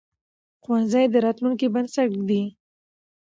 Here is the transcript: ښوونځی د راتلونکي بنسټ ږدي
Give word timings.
ښوونځی 0.63 1.05
د 1.13 1.15
راتلونکي 1.25 1.67
بنسټ 1.73 2.07
ږدي 2.19 2.43